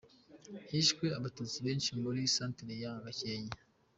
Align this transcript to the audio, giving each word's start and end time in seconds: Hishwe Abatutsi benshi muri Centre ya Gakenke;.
Hishwe 0.69 1.05
Abatutsi 1.17 1.57
benshi 1.65 1.91
muri 2.01 2.19
Centre 2.35 2.73
ya 2.83 2.93
Gakenke;. 3.03 3.59